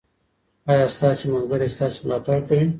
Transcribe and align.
ایا 0.71 0.87
ستاسې 0.95 1.25
ملګري 1.33 1.67
ستاسې 1.75 1.97
ملاتړ 2.05 2.37
کوي؟ 2.47 2.67